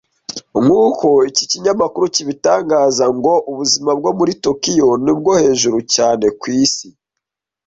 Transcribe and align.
Nk’uko 0.63 1.07
iki 1.29 1.43
kinyamakuru 1.51 2.05
kibitangaza 2.15 3.05
ngo 3.17 3.33
ubuzima 3.51 3.91
bwo 3.99 4.11
muri 4.17 4.33
Tokiyo 4.45 4.89
ni 5.03 5.13
bwo 5.17 5.33
hejuru 5.43 5.77
cyane 5.95 6.25
ku 6.39 6.45
isi. 6.63 6.87